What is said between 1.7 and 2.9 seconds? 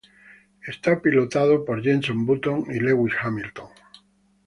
Jenson Button y